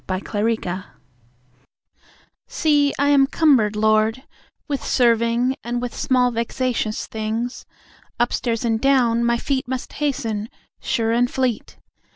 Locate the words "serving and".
4.83-5.79